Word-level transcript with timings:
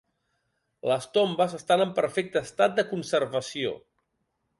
Les 0.91 1.03
tombes 1.17 1.53
estan 1.57 1.83
en 1.85 1.91
perfecte 1.99 2.43
estat 2.47 2.73
de 2.79 2.87
conservació. 2.95 3.75